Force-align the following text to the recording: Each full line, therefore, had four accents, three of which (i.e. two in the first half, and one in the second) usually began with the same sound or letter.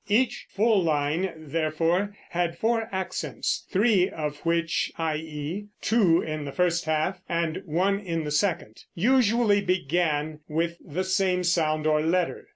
Each 0.09 0.47
full 0.49 0.81
line, 0.81 1.31
therefore, 1.37 2.17
had 2.31 2.57
four 2.57 2.89
accents, 2.91 3.67
three 3.69 4.09
of 4.09 4.37
which 4.37 4.91
(i.e. 4.97 5.67
two 5.79 6.23
in 6.23 6.43
the 6.43 6.51
first 6.51 6.85
half, 6.85 7.21
and 7.29 7.61
one 7.65 7.99
in 7.99 8.23
the 8.23 8.31
second) 8.31 8.85
usually 8.95 9.61
began 9.61 10.39
with 10.47 10.77
the 10.83 11.03
same 11.03 11.43
sound 11.43 11.85
or 11.85 12.01
letter. 12.01 12.47